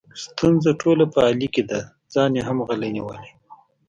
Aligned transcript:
ستونزه 0.23 0.71
ټوله 0.81 1.05
په 1.13 1.19
علي 1.29 1.47
کې 1.55 1.63
ده، 1.69 1.79
ځان 2.13 2.31
یې 2.37 2.41
هم 2.47 2.57
غلی 2.67 2.89
نیولی 2.95 3.27
دی. 3.31 3.31